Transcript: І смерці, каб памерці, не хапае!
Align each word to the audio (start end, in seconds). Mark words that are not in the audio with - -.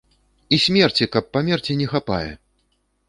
І 0.55 0.57
смерці, 0.63 1.07
каб 1.15 1.29
памерці, 1.37 1.77
не 1.83 1.87
хапае! 1.93 2.31